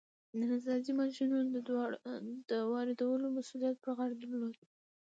د 0.37 0.39
نساجۍ 0.51 0.91
ماشینونو 1.01 1.49
د 2.49 2.51
واردولو 2.71 3.25
مسوولیت 3.35 3.75
پر 3.83 3.91
غاړه 3.97 4.15
درلود. 4.21 4.57